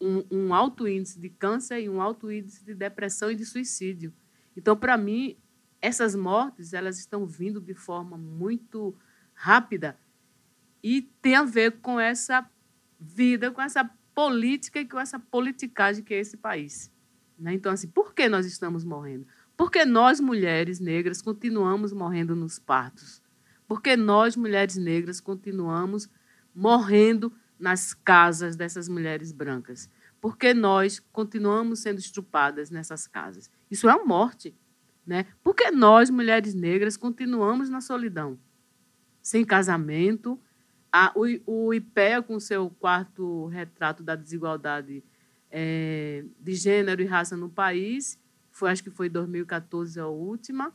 [0.00, 4.12] Um, um alto índice de câncer e um alto índice de depressão e de suicídio.
[4.56, 5.36] Então, para mim,
[5.80, 8.94] essas mortes elas estão vindo de forma muito
[9.34, 9.98] rápida
[10.82, 12.48] e tem a ver com essa
[12.98, 16.92] vida, com essa política e com essa politicagem que é esse país.
[17.38, 17.54] Né?
[17.54, 19.26] Então, assim, por que nós estamos morrendo?
[19.56, 23.22] Porque nós, mulheres negras, continuamos morrendo nos partos.
[23.66, 26.08] Porque nós, mulheres negras, continuamos
[26.54, 29.88] morrendo nas casas dessas mulheres brancas.
[30.20, 33.50] Porque nós continuamos sendo estrupadas nessas casas.
[33.70, 34.54] Isso é uma morte.
[35.10, 35.26] Né?
[35.42, 38.38] Porque nós, mulheres negras, continuamos na solidão.
[39.20, 40.38] Sem casamento.
[40.92, 41.24] A, o,
[41.66, 45.02] o IPEA, com seu quarto retrato da desigualdade
[45.50, 48.20] é, de gênero e raça no país,
[48.52, 50.72] foi, acho que foi 2014 a última,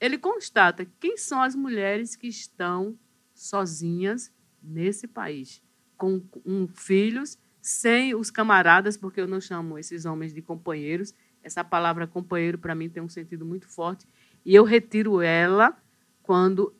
[0.00, 2.98] ele constata quem são as mulheres que estão
[3.32, 5.62] sozinhas nesse país,
[5.96, 11.14] com um, filhos, sem os camaradas, porque eu não chamo esses homens de companheiros.
[11.42, 14.06] Essa palavra companheiro, para mim, tem um sentido muito forte.
[14.44, 15.76] E eu retiro ela
[16.22, 16.74] quando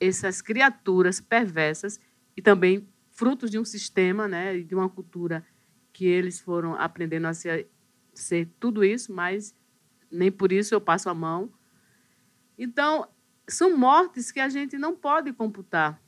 [0.00, 2.00] essas criaturas perversas
[2.36, 5.44] e também frutos de um sistema, né, de uma cultura
[5.92, 7.68] que eles foram aprendendo a ser,
[8.12, 9.54] ser tudo isso, mas
[10.10, 11.50] nem por isso eu passo a mão.
[12.58, 13.08] Então,
[13.48, 16.02] são mortes que a gente não pode computar,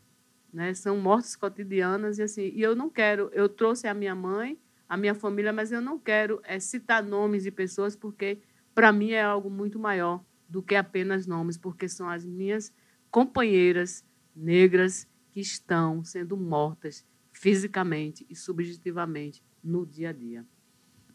[0.52, 0.74] né?
[0.74, 4.96] São mortes cotidianas e assim, e eu não quero, eu trouxe a minha mãe, a
[4.96, 8.38] minha família, mas eu não quero é, citar nomes de pessoas porque
[8.74, 12.72] para mim é algo muito maior do que apenas nomes, porque são as minhas
[13.10, 20.46] companheiras negras que estão sendo mortas fisicamente e subjetivamente no dia a dia.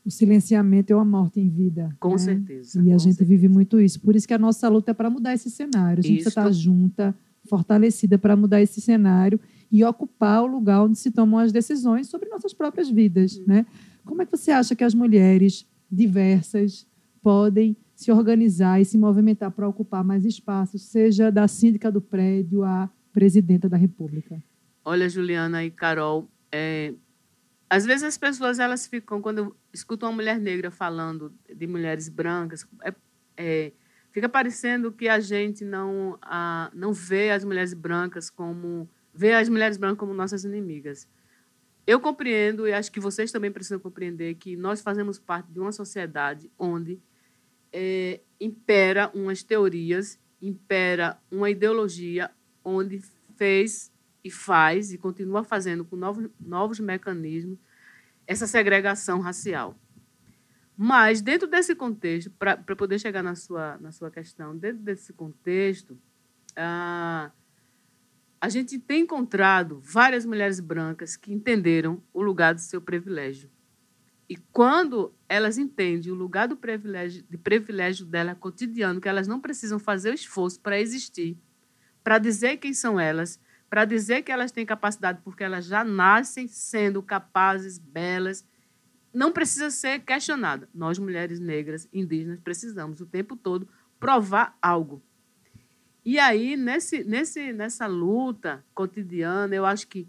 [0.06, 1.96] O silenciamento é uma morte em vida.
[2.00, 2.18] Com né?
[2.18, 2.80] certeza.
[2.82, 3.26] E a gente certeza.
[3.26, 4.00] vive muito isso.
[4.02, 6.00] Por isso que a nossa luta é para mudar esse cenário.
[6.00, 9.40] A gente precisa estar junta, fortalecida para mudar esse cenário
[9.74, 13.38] e ocupar o lugar onde se tomam as decisões sobre nossas próprias vidas.
[13.38, 13.46] Uhum.
[13.48, 13.66] Né?
[14.06, 16.86] Como é que você acha que as mulheres diversas
[17.24, 22.64] podem se organizar e se movimentar para ocupar mais espaços, seja da síndica do prédio
[22.64, 24.44] à presidenta da República?
[24.86, 26.94] Olha, Juliana e Carol, é,
[27.68, 32.68] às vezes as pessoas elas ficam quando escutam uma mulher negra falando de mulheres brancas,
[32.84, 32.94] é,
[33.38, 33.72] é,
[34.12, 39.48] fica parecendo que a gente não a, não vê as mulheres brancas como vê as
[39.50, 41.08] mulheres brancas como nossas inimigas.
[41.86, 45.72] Eu compreendo e acho que vocês também precisam compreender que nós fazemos parte de uma
[45.72, 47.00] sociedade onde
[47.72, 52.32] é, impera umas teorias, impera uma ideologia
[52.64, 53.02] onde
[53.36, 53.92] fez
[54.24, 57.60] e faz e continua fazendo com novos, novos mecanismos
[58.26, 59.78] essa segregação racial.
[60.76, 65.98] Mas, dentro desse contexto, para poder chegar na sua, na sua questão, dentro desse contexto,
[66.56, 67.32] ah,
[68.44, 73.50] a gente tem encontrado várias mulheres brancas que entenderam o lugar do seu privilégio.
[74.28, 79.40] E quando elas entendem o lugar do privilégio, de privilégio dela cotidiano, que elas não
[79.40, 81.38] precisam fazer o esforço para existir,
[82.04, 86.46] para dizer quem são elas, para dizer que elas têm capacidade, porque elas já nascem
[86.46, 88.46] sendo capazes, belas,
[89.14, 90.68] não precisa ser questionada.
[90.74, 95.02] Nós, mulheres negras, indígenas, precisamos o tempo todo provar algo.
[96.06, 100.08] E aí, nesse, nesse, nessa luta cotidiana, eu acho que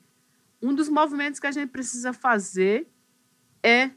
[0.61, 2.89] um dos movimentos que a gente precisa fazer
[3.63, 3.91] é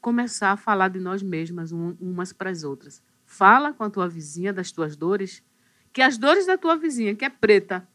[0.00, 3.02] começar a falar de nós mesmas umas para as outras.
[3.24, 5.42] Fala com a tua vizinha das tuas dores,
[5.92, 7.86] que as dores da tua vizinha, que é preta,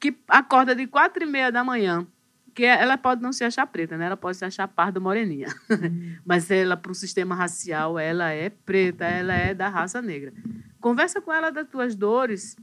[0.00, 2.06] que acorda de quatro e meia da manhã,
[2.54, 4.06] que ela pode não se achar preta, né?
[4.06, 6.16] Ela pode se achar parda moreninha, Uhum.
[6.24, 10.32] mas ela para o sistema racial ela é preta, ela é da raça negra.
[10.80, 12.56] Conversa com ela das tuas dores,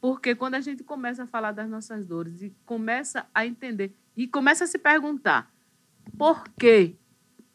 [0.00, 4.26] porque quando a gente começa a falar das nossas dores e começa a entender e
[4.26, 5.52] começa a se perguntar
[6.16, 6.96] por quê,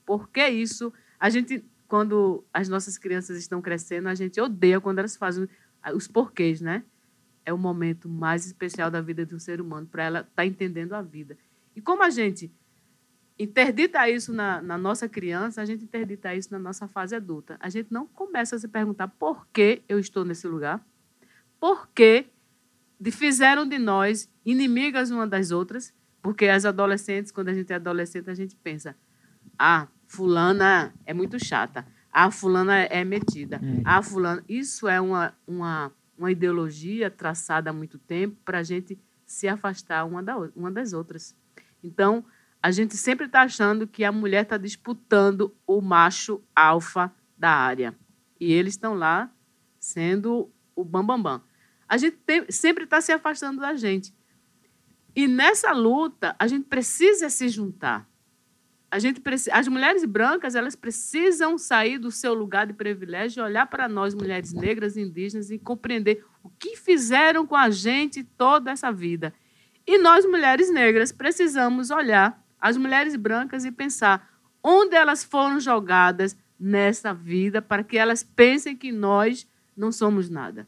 [0.05, 4.99] por que isso, a gente quando as nossas crianças estão crescendo, a gente odeia quando
[4.99, 5.47] elas fazem
[5.93, 6.83] os porquês, né?
[7.45, 10.45] é o momento mais especial da vida de um ser humano, para ela estar tá
[10.45, 11.37] entendendo a vida.
[11.75, 12.51] E como a gente
[13.37, 17.57] interdita isso na, na, nossa criança, a gente interdita isso na nossa fase adulta.
[17.59, 20.85] A gente não começa a se perguntar por que eu estou nesse lugar,
[21.59, 22.25] por que
[23.11, 28.29] fizeram de nós inimigas uma das outras, porque as adolescentes, quando a gente é adolescente,
[28.29, 28.95] a gente pensa,
[29.57, 34.43] ah, fulana é muito chata, ah, fulana é metida, ah, fulana...
[34.47, 35.33] Isso é uma...
[35.47, 40.71] uma uma ideologia traçada há muito tempo para a gente se afastar uma, da, uma
[40.71, 41.35] das outras.
[41.83, 42.23] Então,
[42.63, 47.93] a gente sempre está achando que a mulher está disputando o macho alfa da área.
[48.39, 49.29] E eles estão lá
[49.77, 51.33] sendo o bambambam.
[51.33, 51.45] Bam, bam.
[51.89, 54.13] A gente tem, sempre está se afastando da gente.
[55.13, 58.09] E nessa luta, a gente precisa se juntar.
[58.89, 63.43] A gente precisa, as mulheres brancas elas precisam sair do seu lugar de privilégio e
[63.43, 68.71] olhar para nós, mulheres negras indígenas, e compreender o que fizeram com a gente toda
[68.71, 69.33] essa vida.
[69.85, 74.25] E nós, mulheres negras, precisamos olhar as mulheres brancas e pensar
[74.63, 79.45] onde elas foram jogadas nessa vida para que elas pensem que nós
[79.75, 80.65] não somos nada.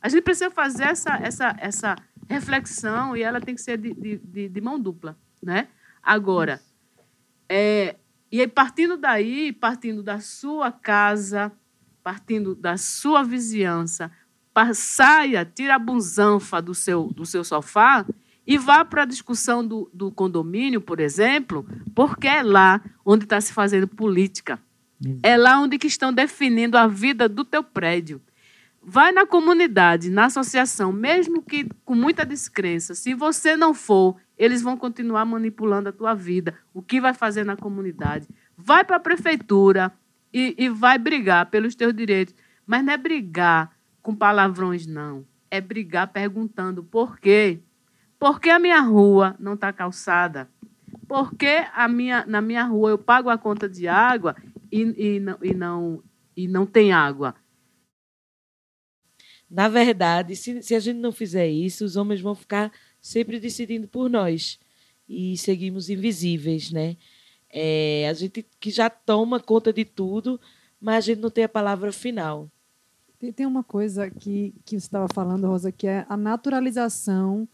[0.00, 1.96] A gente precisa fazer essa, essa, essa
[2.28, 5.18] reflexão e ela tem que ser de, de, de mão dupla.
[5.42, 5.66] Né?
[6.00, 6.62] Agora,
[7.48, 7.96] é,
[8.30, 11.50] e aí, partindo daí, partindo da sua casa,
[12.04, 14.12] partindo da sua vizinhança,
[14.74, 18.06] saia, tira a bunzanfa do seu, do seu sofá
[18.46, 23.40] e vá para a discussão do, do condomínio, por exemplo, porque é lá onde está
[23.40, 24.60] se fazendo política.
[25.22, 28.20] É lá onde que estão definindo a vida do teu prédio.
[28.82, 32.94] Vai na comunidade, na associação, mesmo que com muita descrença.
[32.94, 36.54] Se você não for, eles vão continuar manipulando a tua vida.
[36.72, 38.28] O que vai fazer na comunidade?
[38.56, 39.92] Vai para a prefeitura
[40.32, 42.34] e, e vai brigar pelos teus direitos.
[42.64, 45.26] Mas não é brigar com palavrões, não.
[45.50, 47.60] É brigar perguntando por quê.
[48.18, 50.48] Por que a minha rua não está calçada?
[51.06, 54.34] Por que a minha, na minha rua eu pago a conta de água
[54.72, 56.02] e, e, não, e, não,
[56.36, 57.34] e não tem água?
[59.48, 63.86] Na verdade, se, se a gente não fizer isso, os homens vão ficar sempre decidindo
[63.86, 64.58] por nós
[65.08, 66.96] e seguimos invisíveis, né?
[67.48, 70.40] É, a gente que já toma conta de tudo,
[70.80, 72.50] mas a gente não tem a palavra final.
[73.18, 77.48] Tem, tem uma coisa que, que você estava falando, Rosa, que é a naturalização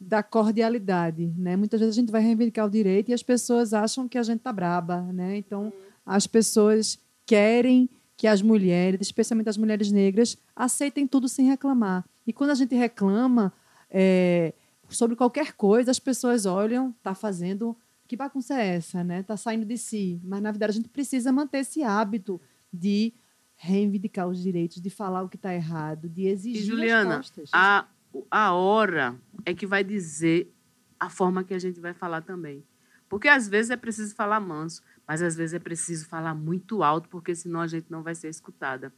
[0.00, 1.56] da cordialidade, né?
[1.56, 4.40] Muitas vezes a gente vai reivindicar o direito e as pessoas acham que a gente
[4.40, 5.36] tá braba, né?
[5.36, 5.72] Então,
[6.06, 12.04] as pessoas querem que as mulheres, especialmente as mulheres negras, aceitem tudo sem reclamar.
[12.26, 13.52] E quando a gente reclama
[13.90, 14.52] é,
[14.88, 17.76] sobre qualquer coisa, as pessoas olham, tá fazendo
[18.08, 19.22] que bagunça é essa, né?
[19.22, 20.18] Tá saindo de si.
[20.24, 22.40] Mas na verdade a gente precisa manter esse hábito
[22.72, 23.12] de
[23.54, 27.50] reivindicar os direitos, de falar o que está errado, de exigir e Juliana, respostas.
[27.52, 27.86] A,
[28.30, 30.52] a hora é que vai dizer
[30.98, 32.64] a forma que a gente vai falar também.
[33.08, 37.08] Porque às vezes é preciso falar manso, mas às vezes é preciso falar muito alto,
[37.08, 38.92] porque senão a gente não vai ser escutada.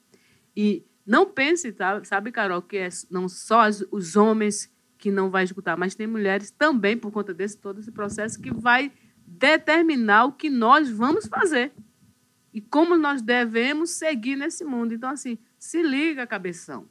[0.57, 2.03] E não pense, tá?
[2.05, 6.51] sabe, Carol, que é não só os homens que não vai escutar, mas tem mulheres
[6.51, 8.93] também, por conta desse todo esse processo, que vai
[9.27, 11.73] determinar o que nós vamos fazer
[12.53, 14.93] e como nós devemos seguir nesse mundo.
[14.93, 16.89] Então, assim, se liga, cabeção,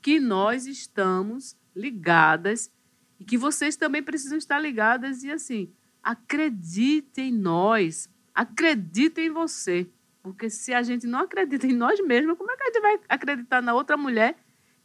[0.00, 2.70] que nós estamos ligadas
[3.18, 5.70] e que vocês também precisam estar ligadas e, assim,
[6.02, 9.88] acredite em nós, acredite em você.
[10.22, 13.00] Porque se a gente não acredita em nós mesmos, como é que a gente vai
[13.08, 14.36] acreditar na outra mulher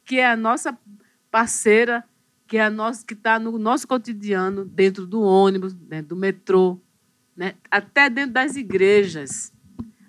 [0.04, 0.78] que é a nossa
[1.32, 2.04] parceira,
[2.48, 6.80] que é a nossa, que está no nosso cotidiano, dentro do ônibus, dentro do metrô,
[7.36, 7.56] né?
[7.72, 9.52] até dentro das igrejas.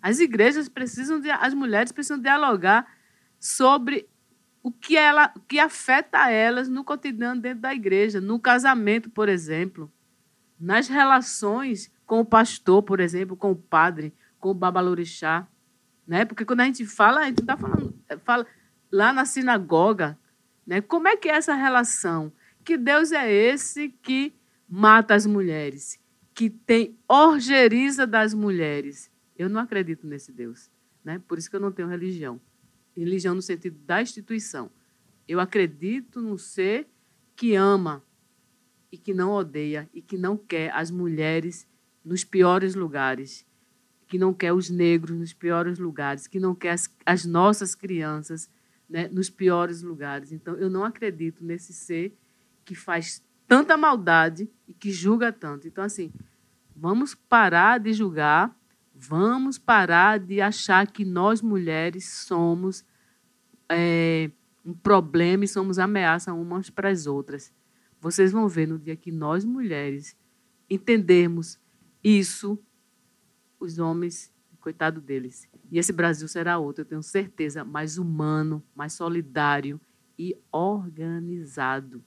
[0.02, 2.86] As igrejas precisam, de, as mulheres precisam dialogar
[3.40, 4.06] sobre
[4.66, 9.28] o que ela, o que afeta elas no cotidiano dentro da igreja, no casamento, por
[9.28, 9.88] exemplo,
[10.58, 15.46] nas relações com o pastor, por exemplo, com o padre, com o babalorixá,
[16.04, 16.24] né?
[16.24, 17.94] Porque quando a gente fala, a gente está falando,
[18.24, 18.44] fala
[18.90, 20.18] lá na sinagoga,
[20.66, 20.80] né?
[20.80, 22.32] Como é que é essa relação?
[22.64, 24.34] Que Deus é esse que
[24.68, 25.96] mata as mulheres,
[26.34, 29.12] que tem orgeriza das mulheres.
[29.38, 30.68] Eu não acredito nesse Deus,
[31.04, 31.22] né?
[31.28, 32.40] Por isso que eu não tenho religião.
[32.96, 34.70] Religião no sentido da instituição.
[35.28, 36.88] Eu acredito no ser
[37.34, 38.02] que ama
[38.90, 41.68] e que não odeia e que não quer as mulheres
[42.04, 43.44] nos piores lugares,
[44.06, 48.48] que não quer os negros nos piores lugares, que não quer as, as nossas crianças
[48.88, 50.32] né, nos piores lugares.
[50.32, 52.16] Então, eu não acredito nesse ser
[52.64, 55.66] que faz tanta maldade e que julga tanto.
[55.66, 56.12] Então, assim,
[56.74, 58.55] vamos parar de julgar,
[58.98, 62.84] vamos parar de achar que nós mulheres somos
[63.68, 64.30] é,
[64.64, 67.52] um problema e somos ameaça umas para as outras.
[68.00, 70.16] Vocês vão ver no dia que nós mulheres
[70.68, 71.58] entendermos
[72.02, 72.58] isso,
[73.60, 78.92] os homens, coitado deles, e esse Brasil será outro, eu tenho certeza, mais humano, mais
[78.94, 79.80] solidário
[80.18, 82.02] e organizado.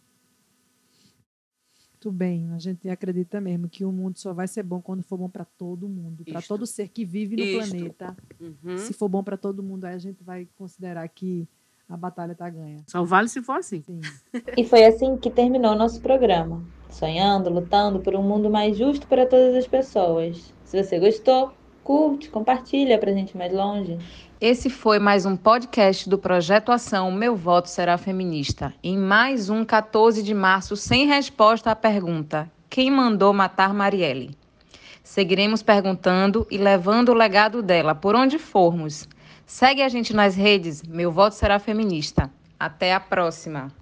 [2.01, 5.17] Muito bem, a gente acredita mesmo que o mundo só vai ser bom quando for
[5.17, 7.71] bom para todo mundo, para todo ser que vive no Isto.
[7.71, 8.17] planeta.
[8.39, 8.77] Uhum.
[8.77, 11.45] Se for bom para todo mundo, aí a gente vai considerar que
[11.89, 12.77] a batalha está ganha.
[12.87, 13.81] Só vale se for assim.
[13.81, 13.99] Sim.
[14.55, 16.63] E foi assim que terminou nosso programa.
[16.89, 20.53] Sonhando, lutando por um mundo mais justo para todas as pessoas.
[20.63, 21.51] Se você gostou,
[21.89, 23.97] curte, compartilha para a gente mais longe.
[24.39, 28.71] Esse foi mais um podcast do Projeto Ação Meu Voto Será Feminista.
[28.83, 34.37] Em mais um 14 de março, sem resposta à pergunta: Quem mandou matar Marielle?
[35.03, 39.09] Seguiremos perguntando e levando o legado dela por onde formos.
[39.43, 42.29] Segue a gente nas redes, Meu Voto Será Feminista.
[42.59, 43.78] Até a próxima!